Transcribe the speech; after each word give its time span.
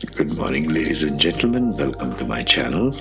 Good 0.00 0.34
morning, 0.34 0.72
ladies 0.72 1.02
and 1.02 1.20
gentlemen. 1.20 1.74
Welcome 1.74 2.16
to 2.16 2.24
my 2.24 2.42
channel. 2.42 2.94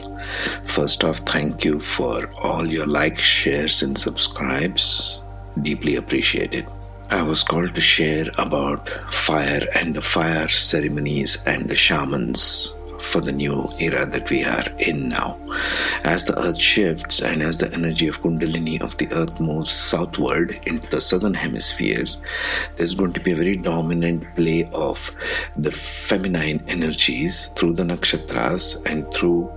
First 0.66 1.06
off, 1.06 1.20
thank 1.20 1.64
you 1.64 1.80
for 1.80 2.30
all 2.44 2.68
your 2.68 2.86
likes, 2.86 3.24
shares, 3.24 3.82
and 3.82 3.98
subscribes. 3.98 5.22
Deeply 5.62 5.96
appreciated. 5.96 6.68
I 7.10 7.24
was 7.24 7.42
called 7.42 7.74
to 7.76 7.80
share 7.80 8.26
about 8.38 8.90
fire 9.14 9.66
and 9.76 9.96
the 9.96 10.02
fire 10.02 10.50
ceremonies 10.50 11.42
and 11.46 11.70
the 11.70 11.76
shamans 11.78 12.74
for 13.02 13.22
the 13.22 13.32
new 13.32 13.70
era 13.80 14.06
that 14.06 14.30
we 14.30 14.44
are 14.44 14.66
in 14.80 15.10
now. 15.10 15.38
As 16.04 16.26
the 16.26 16.38
earth 16.40 16.60
shifts 16.60 17.22
and 17.22 17.42
as 17.42 17.58
the 17.58 17.72
energy 17.74 18.08
of 18.08 18.22
Kundalini 18.22 18.82
of 18.82 18.98
the 18.98 19.12
earth 19.12 19.40
moves 19.40 19.72
southward 19.72 20.60
into 20.66 20.90
the 20.90 21.02
southern 21.02 21.34
hemisphere, 21.34 22.06
there's 22.76 22.96
going 22.96 23.14
to 23.14 23.20
be 23.20 23.32
a 23.32 23.36
very 23.36 23.56
dominant 23.56 24.24
play 24.36 24.70
of 24.74 25.12
the 25.56 25.72
feminine 25.72 26.64
energies 26.68 27.50
through 27.50 27.74
the 27.74 27.84
nakshatras 27.84 28.86
and 28.86 29.12
through 29.14 29.52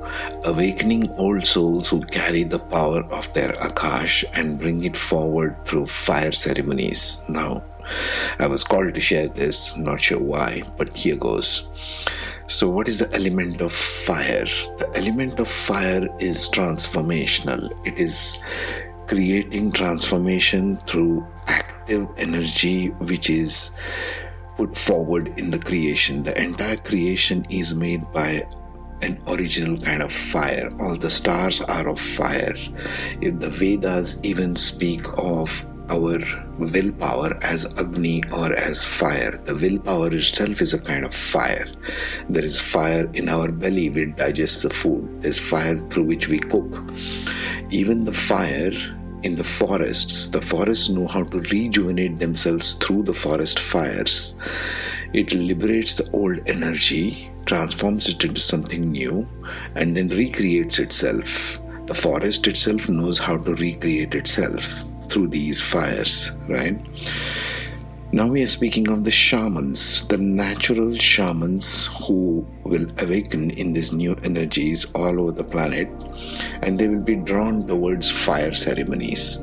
awakening 0.45 1.11
old 1.13 1.45
souls 1.45 1.89
who 1.89 2.01
carry 2.07 2.43
the 2.43 2.59
power 2.59 3.03
of 3.13 3.33
their 3.35 3.53
Akash 3.55 4.25
and 4.35 4.59
bring 4.59 4.85
it 4.85 4.97
forward 4.97 5.57
through 5.67 5.87
fire 5.87 6.33
ceremonies. 6.33 7.23
Now, 7.29 7.65
I 8.39 8.47
was 8.47 8.65
called 8.65 8.95
to 8.95 9.01
share 9.01 9.29
this, 9.29 9.77
not 9.77 10.01
sure 10.01 10.21
why, 10.21 10.63
but 10.79 10.95
here 10.95 11.17
goes. 11.17 11.69
So, 12.47 12.69
what 12.69 12.89
is 12.89 12.99
the 12.99 13.13
element 13.15 13.61
of 13.61 13.73
fire? 13.73 14.45
The 14.79 14.91
element 14.95 15.41
of 15.41 15.49
fire 15.49 16.09
is 16.19 16.49
transformational, 16.49 17.71
it 17.87 17.99
is 17.99 18.41
creating 19.07 19.73
transformation 19.73 20.77
through 20.79 21.27
active 21.47 22.09
energy, 22.17 22.89
which 22.89 23.31
is 23.31 23.71
put 24.57 24.77
forward 24.77 25.33
in 25.39 25.51
the 25.51 25.59
creation. 25.59 26.23
The 26.23 26.41
entire 26.41 26.77
creation 26.77 27.45
is 27.51 27.75
made 27.75 28.11
by 28.13 28.47
an 29.03 29.21
original 29.27 29.77
kind 29.79 30.03
of 30.03 30.13
fire. 30.13 30.71
All 30.81 30.97
the 30.97 31.11
stars 31.11 31.61
are 31.61 31.89
of 31.89 32.01
fire. 32.01 32.55
If 33.21 33.41
the 33.41 33.51
Vedas 33.51 34.21
even 34.23 34.57
speak 34.57 35.07
of 35.19 35.67
our 35.93 36.19
willpower 36.59 37.39
as 37.43 37.67
Agni 37.79 38.23
or 38.33 38.53
as 38.55 38.85
fire. 38.85 39.39
The 39.45 39.55
willpower 39.55 40.15
itself 40.15 40.63
is 40.63 40.73
a 40.73 40.81
kind 40.81 41.05
of 41.05 41.15
fire. 41.15 41.67
There 42.31 42.45
is 42.45 42.59
fire 42.59 43.11
in 43.13 43.29
our 43.29 43.53
belly, 43.53 43.91
we 43.91 44.07
digest 44.07 44.63
the 44.63 44.71
food. 44.71 45.23
There's 45.23 45.39
fire 45.39 45.77
through 45.91 46.05
which 46.05 46.29
we 46.29 46.39
cook. 46.39 46.83
Even 47.71 48.05
the 48.05 48.13
fire 48.13 48.73
in 49.23 49.37
the 49.37 49.45
forests, 49.45 50.29
the 50.29 50.41
forests 50.43 50.89
know 50.89 51.07
how 51.07 51.25
to 51.25 51.41
rejuvenate 51.41 52.19
themselves 52.19 52.73
through 52.75 53.03
the 53.03 53.15
forest 53.15 53.59
fires. 53.59 54.35
It 55.13 55.35
liberates 55.35 55.95
the 55.95 56.11
old 56.13 56.41
energy, 56.47 57.31
transforms 57.45 58.09
it 58.09 58.25
into 58.25 58.41
something 58.41 58.91
new, 58.91 59.29
and 59.75 59.95
then 59.97 60.09
recreates 60.09 60.79
itself. 60.79 61.61
The 61.87 61.95
forest 61.95 62.47
itself 62.47 62.89
knows 62.89 63.19
how 63.19 63.37
to 63.37 63.55
recreate 63.55 64.15
itself 64.15 64.85
through 65.13 65.29
these 65.29 65.61
fires, 65.61 66.31
right? 66.49 66.81
Now 68.13 68.27
we 68.29 68.43
are 68.43 68.49
speaking 68.49 68.89
of 68.89 69.05
the 69.05 69.11
shamans, 69.11 70.07
the 70.09 70.19
natural 70.19 70.93
shamans 70.95 71.89
who 72.07 72.47
will 72.65 72.87
awaken 72.99 73.51
in 73.53 73.73
these 73.73 73.93
new 73.93 74.17
energies 74.23 74.85
all 74.95 75.21
over 75.21 75.33
the 75.33 75.45
planet 75.45 75.89
and 76.63 76.79
they 76.79 76.89
will 76.89 77.05
be 77.05 77.17
drawn 77.17 77.67
towards 77.67 78.11
fire 78.11 78.53
ceremonies. 78.55 79.39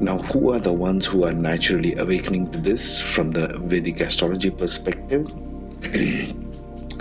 Now, 0.00 0.18
who 0.18 0.52
are 0.52 0.58
the 0.58 0.72
ones 0.72 1.06
who 1.06 1.24
are 1.24 1.32
naturally 1.32 1.94
awakening 1.96 2.50
to 2.50 2.58
this 2.58 3.00
from 3.00 3.30
the 3.30 3.46
Vedic 3.58 4.00
astrology 4.00 4.50
perspective? 4.50 5.26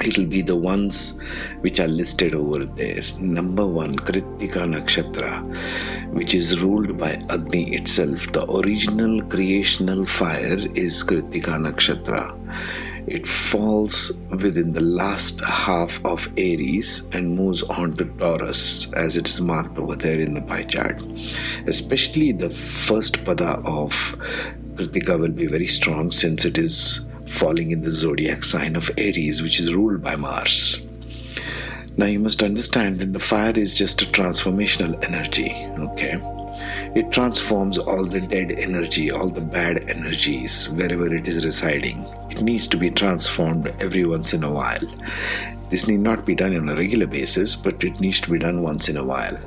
it'll 0.04 0.26
be 0.26 0.42
the 0.42 0.56
ones 0.56 1.20
which 1.62 1.80
are 1.80 1.88
listed 1.88 2.36
over 2.36 2.66
there. 2.66 3.02
Number 3.20 3.66
one, 3.66 3.96
Kritika 3.96 4.64
Nakshatra, 4.74 6.14
which 6.14 6.34
is 6.34 6.62
ruled 6.62 6.98
by 6.98 7.14
Agni 7.30 7.76
itself. 7.76 8.32
The 8.32 8.46
original 8.52 9.22
creational 9.24 10.06
fire 10.06 10.60
is 10.76 11.04
Kritika 11.04 11.58
Nakshatra. 11.58 12.40
It 13.06 13.28
falls 13.28 14.14
within 14.30 14.72
the 14.72 14.82
last 14.82 15.42
half 15.42 16.00
of 16.06 16.32
Aries 16.38 17.06
and 17.12 17.36
moves 17.36 17.62
on 17.64 17.94
to 17.94 18.06
Taurus 18.06 18.92
as 18.94 19.18
it 19.18 19.28
is 19.28 19.42
marked 19.42 19.78
over 19.78 19.96
there 19.96 20.22
in 20.22 20.34
the 20.34 20.42
pie 20.42 20.64
chart. 20.64 21.02
Especially 21.68 22.32
the 22.32 22.50
first 22.50 23.24
pada 23.26 23.58
of 23.66 23.94
Kritika 24.76 25.20
will 25.20 25.34
be 25.34 25.48
very 25.48 25.68
strong 25.68 26.12
since 26.12 26.46
it 26.46 26.58
is 26.58 27.06
falling 27.34 27.72
in 27.72 27.82
the 27.82 27.92
zodiac 27.92 28.44
sign 28.44 28.76
of 28.76 28.92
Aries, 28.98 29.42
which 29.42 29.60
is 29.60 29.74
ruled 29.74 30.04
by 30.04 30.16
Mars. 30.16 30.86
Now, 31.98 32.06
you 32.06 32.20
must 32.20 32.42
understand 32.42 33.00
that 33.00 33.14
the 33.14 33.20
fire 33.20 33.58
is 33.58 33.78
just 33.78 34.02
a 34.02 34.06
transformational 34.06 35.04
energy, 35.04 35.52
okay? 35.80 36.16
It 36.96 37.12
transforms 37.12 37.78
all 37.78 38.06
the 38.06 38.22
dead 38.22 38.54
energy, 38.58 39.12
all 39.12 39.30
the 39.30 39.42
bad 39.42 39.90
energies, 39.90 40.70
wherever 40.70 41.14
it 41.14 41.28
is 41.28 41.44
residing. 41.44 42.06
It 42.30 42.42
needs 42.42 42.68
to 42.68 42.78
be 42.78 42.90
transformed 42.90 43.74
every 43.80 44.06
once 44.06 44.34
in 44.34 44.44
a 44.44 44.52
while. 44.52 44.86
This 45.70 45.88
need 45.88 46.00
not 46.00 46.26
be 46.26 46.36
done 46.36 46.56
on 46.56 46.70
a 46.70 46.76
regular 46.76 47.08
basis, 47.08 47.56
but 47.56 47.84
it 47.84 48.00
needs 48.00 48.22
to 48.22 48.32
be 48.32 48.40
done 48.40 48.64
once 48.64 48.90
in 48.90 48.98
a 48.98 49.04
while. 49.04 49.38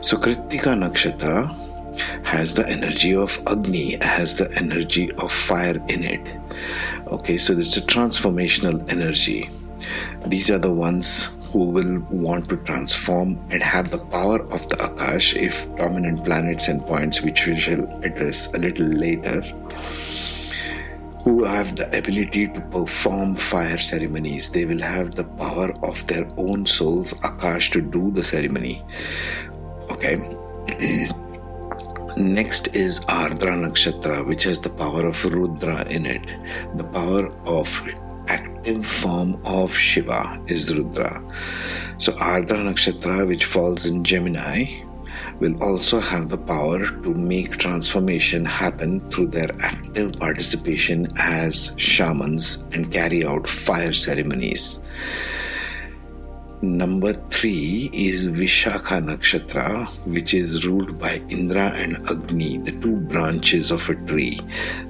So, 0.00 0.16
Kritika 0.16 0.74
Nakshatra 0.74 1.48
has 2.24 2.54
the 2.54 2.68
energy 2.68 3.14
of 3.14 3.40
Agni, 3.46 3.96
has 4.00 4.36
the 4.38 4.50
energy 4.56 5.10
of 5.12 5.32
fire 5.32 5.76
in 5.88 6.04
it. 6.04 6.39
Okay, 7.06 7.38
so 7.38 7.52
it's 7.58 7.76
a 7.76 7.82
transformational 7.82 8.88
energy. 8.90 9.50
These 10.26 10.50
are 10.50 10.58
the 10.58 10.70
ones 10.70 11.30
who 11.50 11.64
will 11.64 12.00
want 12.10 12.48
to 12.48 12.56
transform 12.58 13.40
and 13.50 13.62
have 13.62 13.90
the 13.90 13.98
power 13.98 14.40
of 14.52 14.68
the 14.68 14.76
Akash 14.76 15.34
if 15.34 15.66
dominant 15.76 16.24
planets 16.24 16.68
and 16.68 16.80
points, 16.82 17.22
which 17.22 17.46
we 17.46 17.56
shall 17.58 17.84
address 18.04 18.54
a 18.54 18.58
little 18.58 18.86
later, 18.86 19.40
who 21.24 21.44
have 21.44 21.76
the 21.76 21.86
ability 21.98 22.48
to 22.48 22.60
perform 22.72 23.34
fire 23.34 23.78
ceremonies. 23.78 24.48
They 24.50 24.64
will 24.64 24.80
have 24.80 25.14
the 25.14 25.24
power 25.24 25.72
of 25.82 26.06
their 26.06 26.28
own 26.36 26.66
souls, 26.66 27.12
Akash, 27.14 27.72
to 27.72 27.80
do 27.80 28.10
the 28.10 28.24
ceremony. 28.24 28.84
Okay. 29.90 30.16
Next 32.16 32.74
is 32.74 33.00
Ardra 33.00 33.54
Nakshatra, 33.54 34.26
which 34.26 34.44
has 34.44 34.60
the 34.60 34.68
power 34.70 35.06
of 35.06 35.24
Rudra 35.24 35.88
in 35.88 36.06
it. 36.06 36.26
The 36.76 36.84
power 36.84 37.28
of 37.46 37.68
active 38.26 38.84
form 38.84 39.40
of 39.44 39.74
Shiva 39.74 40.42
is 40.48 40.74
Rudra. 40.74 41.22
So 41.98 42.12
Ardra 42.12 42.64
Nakshatra, 42.64 43.26
which 43.26 43.44
falls 43.44 43.86
in 43.86 44.02
Gemini, 44.02 44.82
will 45.38 45.62
also 45.62 46.00
have 46.00 46.28
the 46.28 46.38
power 46.38 46.84
to 46.86 47.14
make 47.14 47.56
transformation 47.56 48.44
happen 48.44 49.00
through 49.08 49.28
their 49.28 49.50
active 49.60 50.12
participation 50.14 51.06
as 51.16 51.72
shamans 51.76 52.64
and 52.72 52.92
carry 52.92 53.24
out 53.24 53.48
fire 53.48 53.92
ceremonies. 53.92 54.82
Number 56.62 57.14
three 57.30 57.88
is 57.90 58.28
Vishakha 58.28 59.00
Nakshatra, 59.02 59.86
which 60.04 60.34
is 60.34 60.66
ruled 60.66 61.00
by 61.00 61.22
Indra 61.30 61.70
and 61.70 61.96
Agni, 62.10 62.58
the 62.58 62.72
two 62.72 62.96
branches 62.96 63.70
of 63.70 63.88
a 63.88 63.94
tree, 63.94 64.38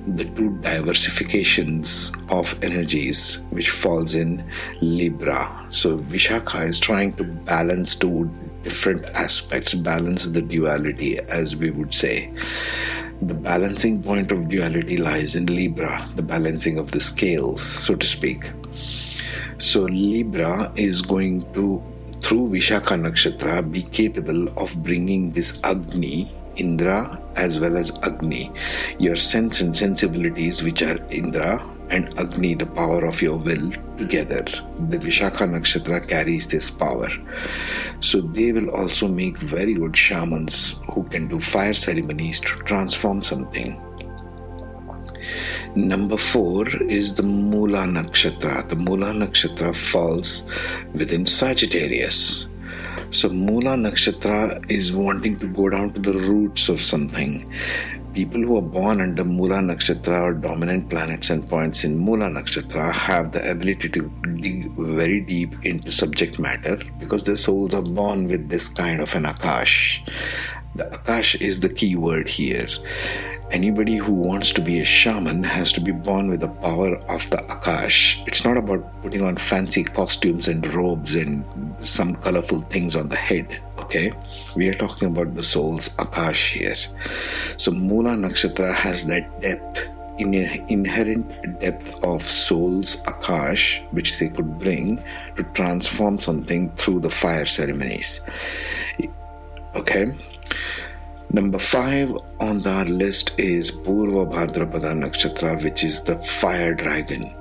the 0.09 0.25
two 0.25 0.51
diversifications 0.63 2.11
of 2.29 2.59
energies, 2.65 3.45
which 3.51 3.71
falls 3.71 4.17
in 4.17 4.45
Libra. 4.83 5.67
So 5.69 5.99
Vishakha 5.99 6.67
is 6.67 6.81
trying 6.81 7.13
to 7.15 7.23
balance 7.23 7.95
two 7.95 8.29
different 8.65 9.09
aspects, 9.11 9.73
balance 9.73 10.27
the 10.27 10.43
duality, 10.43 11.21
as 11.21 11.55
we 11.55 11.71
would 11.71 11.95
say. 11.95 12.35
The 13.23 13.35
balancing 13.35 14.03
point 14.03 14.33
of 14.33 14.49
duality 14.49 14.97
lies 14.97 15.37
in 15.37 15.47
Libra, 15.47 16.09
the 16.17 16.23
balancing 16.23 16.79
of 16.79 16.91
the 16.91 17.01
scales, 17.01 17.63
so 17.63 17.95
to 17.95 18.07
speak. 18.07 18.51
So 19.61 19.83
Libra 19.83 20.73
is 20.75 21.03
going 21.03 21.43
to, 21.53 21.83
through 22.23 22.49
Vishakha 22.49 22.97
Nakshatra, 22.97 23.71
be 23.71 23.83
capable 23.83 24.49
of 24.59 24.83
bringing 24.83 25.33
this 25.33 25.61
Agni, 25.63 26.35
Indra, 26.57 27.21
as 27.37 27.61
well 27.61 27.77
as 27.77 27.91
Agni, 28.03 28.51
your 28.99 29.17
sense 29.17 29.61
and 29.61 29.77
sensibilities, 29.77 30.63
which 30.63 30.83
are 30.83 30.99
Indra 31.11 31.63
and 31.91 32.09
Agni, 32.19 32.55
the 32.55 32.65
power 32.65 33.05
of 33.05 33.21
your 33.21 33.37
will, 33.37 33.71
together. 33.99 34.45
The 34.89 34.97
Vishakha 34.97 35.47
Nakshatra 35.47 36.09
carries 36.09 36.49
this 36.49 36.71
power. 36.71 37.11
So 38.01 38.23
they 38.23 38.53
will 38.53 38.71
also 38.71 39.09
make 39.09 39.37
very 39.37 39.75
good 39.75 39.95
shamans 39.95 40.81
who 40.95 41.05
can 41.05 41.29
do 41.29 41.39
fire 41.39 41.75
ceremonies 41.75 42.41
to 42.41 42.57
transform 42.65 43.23
something 43.23 43.79
Number 45.75 46.17
four 46.17 46.69
is 46.89 47.15
the 47.15 47.23
Mula 47.23 47.85
Nakshatra. 47.85 48.69
The 48.69 48.77
Mula 48.77 49.13
Nakshatra 49.13 49.75
falls 49.75 50.43
within 50.93 51.27
Sagittarius. 51.27 52.49
So 53.11 53.29
Mula 53.29 53.77
Nakshatra 53.77 54.71
is 54.71 54.93
wanting 54.93 55.37
to 55.39 55.47
go 55.47 55.69
down 55.69 55.93
to 55.93 56.01
the 56.01 56.19
roots 56.19 56.69
of 56.69 56.81
something. 56.81 57.53
People 58.15 58.41
who 58.41 58.57
are 58.57 58.63
born 58.63 59.01
under 59.01 59.25
Mula 59.25 59.59
Nakshatra 59.59 60.23
or 60.23 60.35
dominant 60.35 60.91
planets 60.91 61.31
and 61.31 61.49
points 61.49 61.85
in 61.85 61.99
Mula 61.99 62.27
Nakshatra 62.27 62.93
have 62.93 63.33
the 63.33 63.51
ability 63.51 63.89
to 63.91 64.09
dig 64.41 64.71
very 64.73 65.21
deep 65.21 65.55
into 65.65 65.93
subject 65.93 66.39
matter 66.39 66.79
because 66.99 67.25
their 67.25 67.37
souls 67.37 67.75
are 67.75 67.83
born 67.83 68.27
with 68.29 68.49
this 68.49 68.69
kind 68.69 69.01
of 69.01 69.15
an 69.15 69.25
Akash. 69.25 70.01
The 70.75 70.85
Akash 70.85 71.41
is 71.41 71.61
the 71.61 71.69
key 71.69 71.97
word 71.97 72.29
here 72.29 72.69
anybody 73.53 73.97
who 73.97 74.13
wants 74.13 74.53
to 74.53 74.61
be 74.61 74.81
a 74.81 74.85
shaman 74.85 75.43
has 75.43 75.73
to 75.73 75.81
be 75.81 75.93
born 75.93 76.29
with 76.31 76.41
the 76.41 76.49
power 76.49 76.97
of 77.09 77.29
the 77.31 77.39
Akash. 77.49 78.27
It's 78.27 78.45
not 78.45 78.57
about 78.57 79.03
putting 79.03 79.23
on 79.23 79.37
fancy 79.37 79.85
costumes 79.85 80.49
and 80.49 80.67
robes 80.75 81.15
and 81.15 81.45
some 81.87 82.15
colorful 82.17 82.61
things 82.63 82.97
on 82.97 83.09
the 83.09 83.17
head, 83.17 83.61
okay? 83.79 84.13
We 84.57 84.69
are 84.69 84.75
talking 84.75 85.09
about 85.09 85.35
the 85.35 85.43
soul's 85.43 85.89
Akash 85.91 86.53
here. 86.53 86.77
So, 87.57 87.71
Mula 87.71 88.11
Nakshatra 88.11 88.75
has 88.75 89.07
that 89.07 89.41
depth. 89.41 89.89
in 90.21 90.35
an 90.35 90.65
inherent 90.69 91.25
depth 91.61 92.05
of 92.05 92.23
soul's 92.23 92.97
akash, 93.05 93.83
which 93.93 94.19
they 94.19 94.29
could 94.29 94.59
bring 94.59 95.03
to 95.37 95.43
transform 95.55 96.19
something 96.19 96.71
through 96.77 97.01
the 97.01 97.11
fire 97.11 97.47
ceremonies. 97.47 98.21
Okay, 99.75 100.13
Number 101.33 101.61
five 101.61 102.11
on 102.41 102.67
our 102.67 102.85
list 102.87 103.39
is 103.39 103.71
Purva 103.71 104.29
Bhadrapada 104.29 104.93
Nakshatra, 104.99 105.63
which 105.63 105.85
is 105.85 106.03
the 106.03 106.19
fire 106.19 106.75
dragon, 106.75 107.33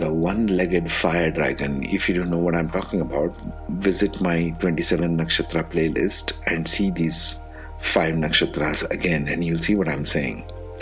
the 0.00 0.12
one 0.12 0.48
legged 0.48 0.90
fire 0.90 1.30
dragon. 1.30 1.84
If 1.84 2.08
you 2.08 2.16
don't 2.16 2.30
know 2.30 2.40
what 2.40 2.56
I'm 2.56 2.68
talking 2.70 3.00
about, 3.00 3.36
visit 3.70 4.20
my 4.20 4.50
27 4.58 5.16
Nakshatra 5.16 5.62
playlist 5.70 6.32
and 6.46 6.66
see 6.66 6.90
these 6.90 7.40
five 7.78 8.16
nakshatras 8.16 8.90
again, 8.90 9.28
and 9.28 9.44
you'll 9.44 9.58
see 9.58 9.76
what 9.76 9.88
I'm 9.88 10.04
saying. 10.04 10.42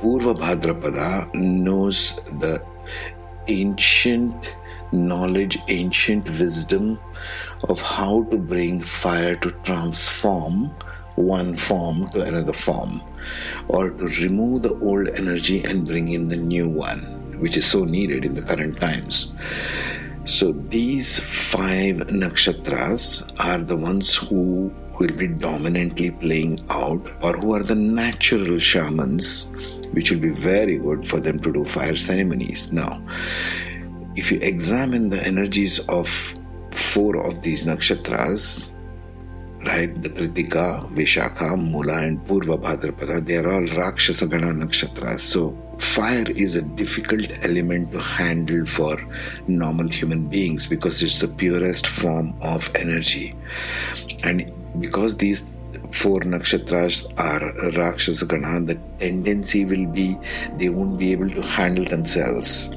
Purva 0.00 0.34
Bhadrapada 0.34 1.32
knows 1.36 2.16
the 2.40 2.60
ancient 3.46 4.52
knowledge, 4.92 5.58
ancient 5.68 6.28
wisdom 6.38 6.98
of 7.68 7.80
how 7.80 8.24
to 8.24 8.38
bring 8.38 8.80
fire 8.80 9.36
to 9.36 9.50
transform 9.64 10.74
one 11.16 11.54
form 11.54 12.06
to 12.08 12.22
another 12.22 12.52
form, 12.52 13.02
or 13.68 13.90
to 13.90 14.06
remove 14.22 14.62
the 14.62 14.74
old 14.78 15.08
energy 15.10 15.62
and 15.64 15.86
bring 15.86 16.08
in 16.08 16.28
the 16.28 16.36
new 16.36 16.68
one, 16.68 17.00
which 17.38 17.56
is 17.56 17.66
so 17.66 17.84
needed 17.84 18.24
in 18.24 18.34
the 18.34 18.42
current 18.42 18.76
times. 18.78 19.32
So, 20.24 20.52
these 20.52 21.18
five 21.18 21.96
nakshatras 22.08 23.32
are 23.40 23.58
the 23.58 23.76
ones 23.76 24.14
who 24.14 24.72
will 24.98 25.16
be 25.16 25.26
dominantly 25.26 26.12
playing 26.12 26.60
out, 26.70 27.10
or 27.22 27.36
who 27.38 27.54
are 27.54 27.62
the 27.62 27.74
natural 27.74 28.58
shamans, 28.58 29.50
which 29.92 30.10
will 30.12 30.20
be 30.20 30.30
very 30.30 30.78
good 30.78 31.06
for 31.06 31.18
them 31.18 31.40
to 31.40 31.52
do 31.52 31.64
fire 31.64 31.96
ceremonies. 31.96 32.72
Now, 32.72 33.02
if 34.16 34.30
you 34.30 34.38
examine 34.42 35.10
the 35.10 35.24
energies 35.26 35.78
of 35.88 36.08
four 36.72 37.26
of 37.26 37.42
these 37.42 37.64
nakshatras, 37.64 38.74
right, 39.66 40.02
the 40.02 40.10
Kritika, 40.10 40.90
Vishakha, 40.92 41.56
Mula, 41.56 42.02
and 42.02 42.18
Purva 42.26 42.60
Bhadrapada, 42.60 43.24
they 43.24 43.36
are 43.36 43.50
all 43.50 43.66
Rakshasa 43.66 44.26
Gana 44.26 44.48
nakshatras. 44.48 45.20
So, 45.20 45.56
fire 45.78 46.26
is 46.36 46.56
a 46.56 46.62
difficult 46.62 47.26
element 47.44 47.92
to 47.92 48.00
handle 48.00 48.66
for 48.66 48.96
normal 49.46 49.88
human 49.88 50.28
beings 50.28 50.66
because 50.66 51.02
it's 51.02 51.20
the 51.20 51.28
purest 51.28 51.86
form 51.86 52.34
of 52.42 52.70
energy. 52.76 53.34
And 54.24 54.52
because 54.80 55.16
these 55.16 55.42
four 55.92 56.20
nakshatras 56.20 57.06
are 57.18 57.52
Rakshasa 57.78 58.26
Gana, 58.26 58.60
the 58.60 58.78
tendency 58.98 59.64
will 59.64 59.86
be 59.86 60.16
they 60.56 60.68
won't 60.68 60.98
be 60.98 61.12
able 61.12 61.28
to 61.30 61.42
handle 61.42 61.84
themselves. 61.84 62.70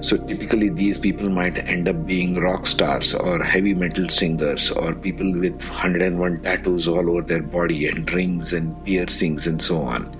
So 0.00 0.16
typically, 0.16 0.68
these 0.68 0.98
people 0.98 1.30
might 1.30 1.58
end 1.68 1.88
up 1.88 2.06
being 2.06 2.36
rock 2.36 2.66
stars 2.66 3.14
or 3.14 3.42
heavy 3.42 3.74
metal 3.74 4.08
singers 4.08 4.70
or 4.70 4.94
people 4.94 5.32
with 5.32 5.62
101 5.68 6.42
tattoos 6.42 6.86
all 6.86 7.10
over 7.10 7.22
their 7.22 7.42
body 7.42 7.88
and 7.88 8.10
rings 8.12 8.52
and 8.52 8.84
piercings 8.84 9.46
and 9.46 9.60
so 9.60 9.80
on. 9.80 10.14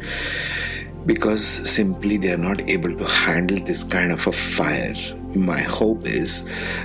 Because 1.07 1.45
simply 1.45 2.17
they 2.17 2.33
are 2.33 2.39
not 2.39 2.61
able 2.69 2.97
to 2.97 3.05
handle 3.05 3.59
this 3.59 3.85
kind 3.85 4.11
of 4.11 4.27
a 4.27 4.33
fire 4.33 4.95
my 5.37 5.61
hope 5.61 6.07
is 6.07 6.45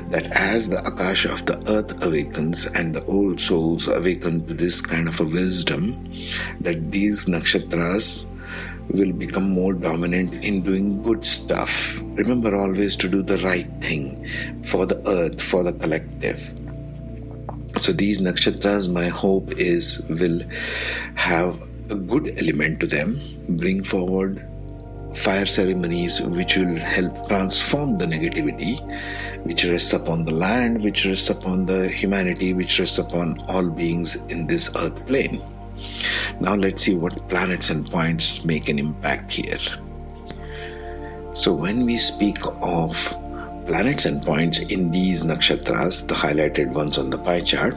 that 0.10 0.28
as 0.32 0.70
the 0.70 0.80
Akasha 0.86 1.32
of 1.32 1.46
the 1.46 1.58
earth 1.72 2.04
awakens 2.04 2.66
and 2.66 2.96
the 2.96 3.06
old 3.06 3.40
souls 3.40 3.88
awaken 3.88 4.46
to 4.48 4.54
this 4.54 4.82
kind 4.82 5.08
of 5.08 5.20
a 5.20 5.26
wisdom, 5.26 6.12
that 6.62 6.92
these 6.92 7.26
nakshatras 7.26 8.30
will 8.92 9.14
become 9.14 9.50
more 9.50 9.74
dominant 9.74 10.34
in 10.44 10.62
doing 10.62 11.02
good 11.04 11.26
stuff. 11.26 12.02
Remember 12.16 12.56
always 12.56 12.96
to 12.98 13.08
do 13.08 13.22
the 13.22 13.38
right 13.40 13.70
thing 13.82 14.28
for 14.64 14.86
the 14.86 15.02
earth, 15.08 15.42
for 15.42 15.64
the 15.64 15.74
collective. 15.74 16.40
So 17.78 17.94
these 17.94 18.20
nakshatras, 18.20 18.92
my 18.92 19.08
hope 19.08 19.54
is, 19.58 20.06
will 20.10 20.42
have 21.16 21.62
a 21.90 21.96
good 21.96 22.34
element 22.40 22.80
to 22.82 22.88
them, 22.88 23.20
bring 23.58 23.84
forward 23.84 24.46
fire 25.14 25.46
ceremonies 25.46 26.22
which 26.22 26.56
will 26.56 26.76
help 26.76 27.28
transform 27.28 27.98
the 27.98 28.06
negativity 28.06 28.80
which 29.44 29.64
rests 29.66 29.94
upon 29.94 30.26
the 30.26 30.34
land, 30.34 30.84
which 30.84 31.06
rests 31.06 31.30
upon 31.30 31.66
the 31.66 31.88
humanity, 31.88 32.54
which 32.54 32.80
rests 32.80 32.98
upon 32.98 33.40
all 33.48 33.70
beings 33.70 34.16
in 34.32 34.48
this 34.48 34.76
earth 34.76 35.06
plane. 35.06 35.42
Now 36.40 36.56
let's 36.56 36.84
see 36.84 36.96
what 36.96 37.28
planets 37.30 37.70
and 37.70 37.90
points 37.90 38.44
make 38.44 38.70
an 38.70 38.80
impact 38.80 39.32
here. 39.32 39.60
So 41.34 41.54
when 41.54 41.86
we 41.86 41.96
speak 41.96 42.38
of 42.62 42.96
planets 43.66 44.06
and 44.06 44.22
points 44.22 44.60
in 44.60 44.92
these 44.92 45.24
nakshatras, 45.24 46.08
the 46.08 46.16
highlighted 46.16 46.74
ones 46.74 46.98
on 46.98 47.10
the 47.10 47.18
pie 47.18 47.42
chart, 47.42 47.76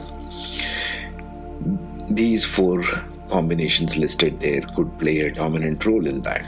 these 2.09 2.43
four 2.43 2.83
combinations 3.29 3.97
listed 3.97 4.37
there 4.39 4.61
could 4.75 4.97
play 4.99 5.21
a 5.21 5.31
dominant 5.31 5.85
role 5.85 6.05
in 6.05 6.21
that. 6.23 6.45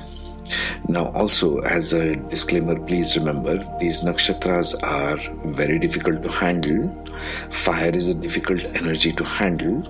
Now, 0.87 1.11
also, 1.13 1.59
as 1.59 1.93
a 1.93 2.15
disclaimer, 2.15 2.79
please 2.79 3.17
remember 3.17 3.57
these 3.79 4.03
nakshatras 4.03 4.75
are 4.83 5.17
very 5.51 5.79
difficult 5.79 6.21
to 6.23 6.29
handle. 6.29 6.95
Fire 7.49 7.89
is 7.93 8.07
a 8.07 8.13
difficult 8.13 8.63
energy 8.81 9.11
to 9.13 9.23
handle 9.23 9.81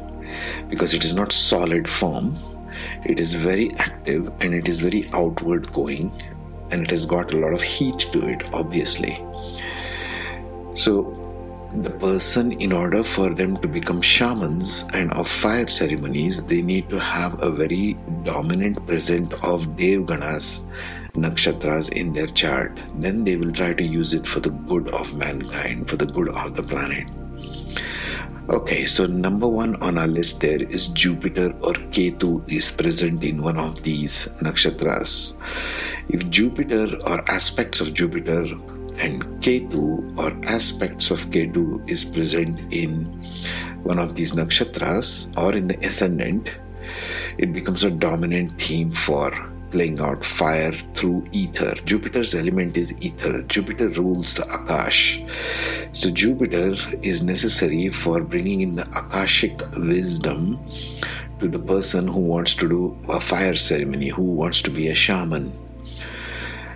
because 0.70 0.94
it 0.94 1.04
is 1.04 1.14
not 1.14 1.34
solid 1.34 1.90
form, 1.90 2.38
it 3.04 3.20
is 3.20 3.36
very 3.36 3.74
active 3.76 4.32
and 4.40 4.54
it 4.54 4.70
is 4.70 4.80
very 4.80 5.10
outward 5.12 5.72
going, 5.74 6.12
and 6.72 6.84
it 6.84 6.92
has 6.92 7.06
got 7.06 7.34
a 7.34 7.38
lot 7.38 7.54
of 7.54 7.62
heat 7.62 8.00
to 8.14 8.28
it, 8.28 8.44
obviously. 8.54 9.18
So, 10.76 11.25
the 11.84 11.92
person, 11.92 12.52
in 12.54 12.72
order 12.72 13.04
for 13.04 13.34
them 13.34 13.58
to 13.58 13.68
become 13.68 14.02
shamans 14.02 14.86
and 14.94 15.12
of 15.14 15.28
fire 15.28 15.68
ceremonies, 15.68 16.44
they 16.46 16.62
need 16.62 16.90
to 16.90 17.00
have 17.00 17.42
a 17.42 17.50
very 17.50 17.98
dominant 18.24 18.86
present 18.88 19.34
of 19.44 19.68
Devganas 19.76 20.68
nakshatras 21.14 21.92
in 21.94 22.14
their 22.14 22.28
chart. 22.28 22.80
Then 22.96 23.24
they 23.24 23.36
will 23.36 23.52
try 23.52 23.74
to 23.74 23.84
use 23.84 24.14
it 24.14 24.28
for 24.28 24.40
the 24.40 24.52
good 24.52 24.90
of 24.90 25.14
mankind, 25.16 25.90
for 25.90 25.96
the 25.96 26.06
good 26.06 26.30
of 26.30 26.56
the 26.56 26.64
planet. 26.64 27.10
Okay, 28.48 28.86
so 28.86 29.08
number 29.08 29.48
one 29.48 29.76
on 29.82 29.98
our 29.98 30.06
list 30.06 30.40
there 30.40 30.62
is 30.62 30.88
Jupiter 30.90 31.48
or 31.64 31.74
Ketu 31.90 32.44
is 32.52 32.72
present 32.72 33.24
in 33.24 33.42
one 33.42 33.58
of 33.58 33.82
these 33.82 34.28
nakshatras. 34.44 35.36
If 36.10 36.30
Jupiter 36.30 36.96
or 37.08 37.28
aspects 37.30 37.82
of 37.82 37.94
Jupiter 37.94 38.46
and 39.00 39.24
Ketu 39.42 40.18
or 40.18 40.32
aspects 40.50 41.12
of 41.12 41.26
Ketu 41.30 41.88
is 41.90 42.06
present 42.06 42.74
in 42.74 43.06
one 43.84 44.00
of 44.00 44.16
these 44.16 44.34
nakshatras 44.34 45.36
or 45.38 45.54
in 45.54 45.68
the 45.68 45.78
ascendant, 45.86 46.50
it 47.38 47.54
becomes 47.54 47.84
a 47.84 47.92
dominant 47.92 48.60
theme 48.62 48.92
for 48.92 49.32
playing 49.72 50.00
out 50.00 50.24
fire 50.24 50.72
through 50.96 51.26
ether. 51.34 51.74
Jupiter's 51.86 52.34
element 52.34 52.78
is 52.78 52.96
ether. 53.04 53.44
Jupiter 53.44 53.90
rules 53.90 54.34
the 54.36 54.44
Akash. 54.44 55.28
So, 55.94 56.10
Jupiter 56.10 56.76
is 57.02 57.22
necessary 57.22 57.90
for 57.90 58.22
bringing 58.22 58.62
in 58.62 58.76
the 58.76 58.88
Akashic 58.96 59.60
wisdom 59.76 60.66
to 61.40 61.50
the 61.50 61.60
person 61.60 62.08
who 62.08 62.22
wants 62.22 62.56
to 62.56 62.70
do 62.70 62.98
a 63.10 63.20
fire 63.20 63.56
ceremony, 63.56 64.08
who 64.08 64.24
wants 64.24 64.62
to 64.62 64.72
be 64.72 64.88
a 64.88 64.96
shaman 64.96 65.65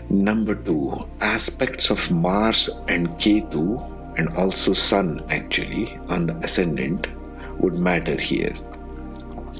Number 0.10 0.56
two, 0.56 0.92
aspects 1.22 1.92
of 1.92 2.10
Mars 2.10 2.68
and 2.88 3.10
Ketu 3.20 3.78
and 4.18 4.36
also 4.36 4.74
Sun 4.74 5.24
actually 5.30 6.00
on 6.10 6.26
the 6.26 6.36
ascendant 6.38 7.08
would 7.60 7.76
matter 7.76 8.20
here. 8.20 8.54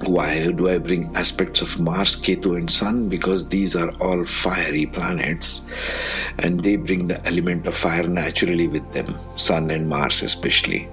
Why 0.06 0.50
do 0.52 0.70
I 0.70 0.78
bring 0.78 1.16
aspects 1.16 1.62
of 1.62 1.80
Mars, 1.80 2.16
Ketu, 2.16 2.58
and 2.58 2.72
Sun? 2.72 3.10
Because 3.10 3.48
these 3.48 3.76
are 3.76 3.92
all 4.02 4.26
fiery 4.26 4.86
planets 4.86 5.70
and 6.40 6.64
they 6.64 6.78
bring 6.78 7.08
the 7.08 7.24
element 7.28 7.68
of 7.68 7.76
fire 7.76 8.08
naturally 8.08 8.68
with 8.68 8.90
them, 8.92 9.20
Sun 9.36 9.70
and 9.70 9.88
Mars 9.88 10.24
especially. 10.24 10.90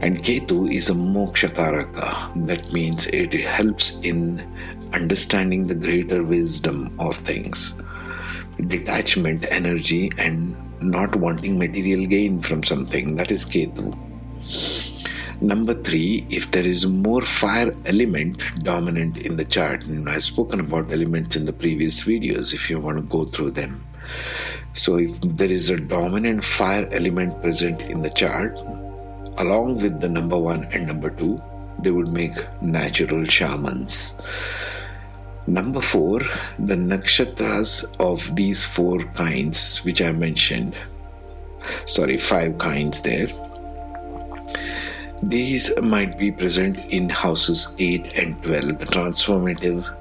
And 0.00 0.18
Ketu 0.18 0.70
is 0.70 0.90
a 0.90 0.92
moksha 0.92 1.48
karaka. 1.48 2.46
That 2.46 2.72
means 2.72 3.06
it 3.06 3.32
helps 3.32 4.00
in 4.00 4.44
understanding 4.92 5.66
the 5.66 5.74
greater 5.74 6.22
wisdom 6.22 6.94
of 6.98 7.16
things, 7.16 7.78
detachment, 8.68 9.46
energy, 9.50 10.10
and 10.18 10.56
not 10.82 11.16
wanting 11.16 11.58
material 11.58 12.06
gain 12.06 12.40
from 12.40 12.62
something. 12.62 13.16
That 13.16 13.30
is 13.30 13.44
Ketu. 13.44 13.96
Number 15.40 15.74
three, 15.74 16.26
if 16.30 16.50
there 16.52 16.64
is 16.64 16.86
more 16.86 17.22
fire 17.22 17.74
element 17.86 18.42
dominant 18.60 19.18
in 19.18 19.36
the 19.36 19.44
chart, 19.44 19.84
and 19.84 20.08
I've 20.08 20.24
spoken 20.24 20.60
about 20.60 20.92
elements 20.92 21.36
in 21.36 21.44
the 21.44 21.52
previous 21.52 22.04
videos 22.04 22.54
if 22.54 22.70
you 22.70 22.80
want 22.80 22.98
to 22.98 23.04
go 23.04 23.24
through 23.24 23.50
them. 23.50 23.84
So, 24.72 24.96
if 24.96 25.20
there 25.20 25.50
is 25.50 25.70
a 25.70 25.78
dominant 25.78 26.44
fire 26.44 26.88
element 26.92 27.42
present 27.42 27.80
in 27.82 28.02
the 28.02 28.10
chart, 28.10 28.58
along 29.38 29.76
with 29.76 30.00
the 30.00 30.08
number 30.08 30.38
one 30.38 30.64
and 30.72 30.86
number 30.86 31.10
two, 31.10 31.38
they 31.80 31.90
would 31.90 32.08
make 32.08 32.34
natural 32.62 33.24
shamans. 33.24 34.14
Number 35.46 35.80
four, 35.80 36.20
the 36.58 36.74
nakshatras 36.74 37.94
of 38.00 38.34
these 38.34 38.64
four 38.64 38.98
kinds, 39.14 39.84
which 39.84 40.00
I 40.00 40.12
mentioned, 40.12 40.76
sorry, 41.86 42.16
five 42.16 42.58
kinds 42.58 43.00
there 43.02 43.28
these 45.22 45.70
might 45.80 46.18
be 46.18 46.30
present 46.30 46.78
in 46.92 47.08
houses 47.08 47.74
8 47.78 48.12
and 48.18 48.42
12, 48.42 48.78
the 48.78 48.84
transformative 48.84 49.94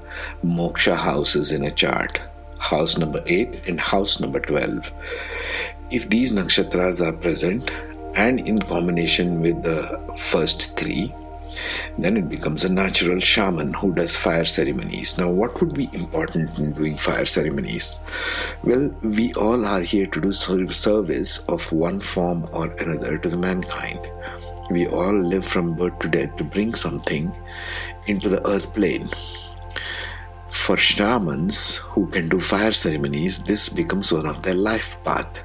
moksha 0.44 0.98
houses 0.98 1.54
in 1.54 1.64
a 1.64 1.72
chart. 1.72 2.22
House 2.60 2.98
number 2.98 3.24
8 3.26 3.62
and 3.68 3.80
house 3.80 4.20
number 4.20 4.42
12. 4.42 4.92
If 5.92 6.10
these 6.10 6.34
nakshatras 6.34 7.00
are 7.06 7.14
present 7.14 7.72
and 8.16 8.46
in 8.48 8.60
combination 8.60 9.40
with 9.40 9.64
the 9.64 9.98
first 10.18 10.78
three, 10.78 11.14
then 11.98 12.18
it 12.18 12.30
becomes 12.30 12.64
a 12.64 12.70
natural 12.70 13.20
shaman 13.20 13.74
who 13.74 13.94
does 13.94 14.16
fire 14.16 14.46
ceremonies. 14.46 15.18
Now, 15.18 15.30
what 15.30 15.60
would 15.60 15.74
be 15.74 15.90
important 15.94 16.58
in 16.58 16.74
doing 16.74 16.96
fire 16.96 17.26
ceremonies? 17.26 18.00
Well, 18.64 18.90
we 19.02 19.34
all 19.34 19.66
are 19.66 19.82
here 19.82 20.08
to 20.08 20.22
do 20.22 20.32
service 20.32 21.38
of 21.48 21.72
one 21.72 22.00
form 22.00 22.48
or 22.54 22.68
another 22.74 23.18
to 23.18 23.30
the 23.30 23.38
mankind. 23.38 24.00
We 24.70 24.88
all 24.88 25.14
live 25.14 25.46
from 25.46 25.76
birth 25.76 26.00
to 26.00 26.08
death 26.08 26.36
to 26.38 26.44
bring 26.44 26.74
something 26.74 27.36
into 28.08 28.30
the 28.30 28.46
earth 28.48 28.74
plane. 28.74 29.10
For 30.48 30.78
shamans 30.78 31.78
who 31.78 32.08
can 32.08 32.30
do 32.30 32.40
fire 32.40 32.72
ceremonies, 32.72 33.44
this 33.44 33.70
becomes 33.70 34.12
one 34.12 34.28
of 34.28 34.44
their 34.44 34.54
life 34.54 35.04
path. 35.04 35.44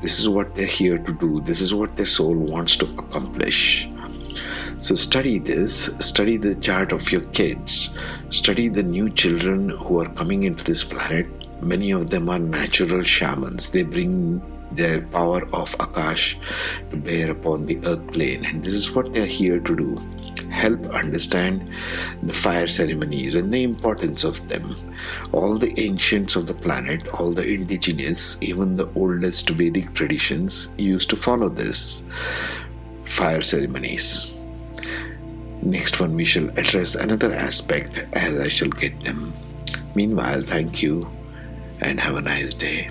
This 0.00 0.18
is 0.18 0.28
what 0.28 0.54
they're 0.54 0.66
here 0.66 0.98
to 0.98 1.12
do. 1.12 1.40
This 1.40 1.60
is 1.60 1.74
what 1.74 1.96
their 1.96 2.06
soul 2.06 2.34
wants 2.34 2.76
to 2.76 2.86
accomplish. 2.86 3.89
So 4.80 4.94
study 4.94 5.38
this, 5.38 5.90
study 5.98 6.38
the 6.38 6.54
chart 6.54 6.92
of 6.92 7.12
your 7.12 7.20
kids, 7.32 7.94
study 8.30 8.68
the 8.68 8.82
new 8.82 9.10
children 9.10 9.68
who 9.68 10.00
are 10.00 10.08
coming 10.08 10.44
into 10.44 10.64
this 10.64 10.82
planet. 10.82 11.26
Many 11.62 11.90
of 11.90 12.08
them 12.08 12.30
are 12.30 12.38
natural 12.38 13.02
shamans. 13.02 13.70
They 13.70 13.82
bring 13.82 14.42
their 14.72 15.02
power 15.02 15.42
of 15.52 15.76
Akash 15.78 16.36
to 16.90 16.96
bear 16.96 17.30
upon 17.30 17.66
the 17.66 17.78
earth 17.84 18.06
plane. 18.12 18.46
And 18.46 18.64
this 18.64 18.72
is 18.72 18.94
what 18.94 19.12
they 19.12 19.20
are 19.20 19.26
here 19.26 19.60
to 19.60 19.76
do 19.76 19.96
help 20.50 20.84
understand 20.86 21.70
the 22.22 22.32
fire 22.32 22.66
ceremonies 22.66 23.34
and 23.34 23.52
the 23.52 23.62
importance 23.62 24.24
of 24.24 24.48
them. 24.48 24.74
All 25.32 25.56
the 25.56 25.78
ancients 25.78 26.36
of 26.36 26.46
the 26.46 26.54
planet, 26.54 27.06
all 27.08 27.30
the 27.30 27.46
indigenous, 27.46 28.36
even 28.40 28.76
the 28.76 28.90
oldest 28.94 29.48
Vedic 29.50 29.94
traditions 29.94 30.74
used 30.76 31.10
to 31.10 31.16
follow 31.16 31.48
this 31.48 32.04
fire 33.04 33.42
ceremonies. 33.42 34.29
Next 35.62 36.00
one, 36.00 36.14
we 36.14 36.24
shall 36.24 36.48
address 36.58 36.94
another 36.94 37.32
aspect 37.32 38.06
as 38.14 38.40
I 38.40 38.48
shall 38.48 38.70
get 38.70 39.04
them. 39.04 39.34
Meanwhile, 39.94 40.42
thank 40.42 40.82
you 40.82 41.10
and 41.82 42.00
have 42.00 42.16
a 42.16 42.22
nice 42.22 42.54
day. 42.54 42.90